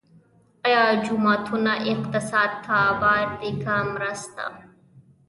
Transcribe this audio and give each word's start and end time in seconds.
آیا 0.67 0.83
جوماتونه 1.05 1.73
اقتصاد 1.91 2.51
ته 2.65 2.79
بار 3.01 3.27
دي 3.39 3.51
که 3.63 3.75
مرسته؟ 3.93 4.45